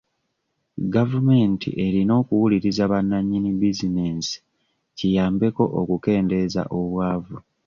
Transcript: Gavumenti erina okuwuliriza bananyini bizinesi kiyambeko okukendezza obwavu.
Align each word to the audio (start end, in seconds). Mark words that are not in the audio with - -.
Gavumenti 0.93 1.69
erina 1.85 2.11
okuwuliriza 2.21 2.83
bananyini 2.91 3.49
bizinesi 3.59 4.35
kiyambeko 4.97 5.63
okukendezza 5.81 6.61
obwavu. 6.79 7.37